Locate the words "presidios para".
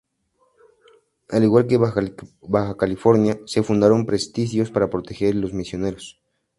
4.07-4.89